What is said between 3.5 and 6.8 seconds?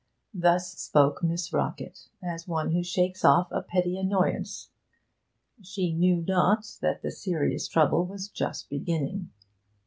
a petty annoyance she knew not